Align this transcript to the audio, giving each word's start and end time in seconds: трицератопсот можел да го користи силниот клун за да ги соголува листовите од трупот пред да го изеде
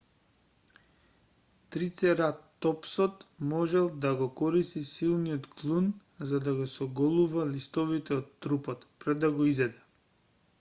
трицератопсот 1.73 3.19
можел 3.51 3.89
да 4.05 4.13
го 4.21 4.29
користи 4.39 4.83
силниот 4.93 5.45
клун 5.59 5.91
за 6.33 6.41
да 6.47 6.55
ги 6.61 6.67
соголува 6.73 7.45
листовите 7.51 8.19
од 8.23 8.35
трупот 8.47 8.91
пред 9.05 9.23
да 9.27 9.33
го 9.39 9.49
изеде 9.55 9.87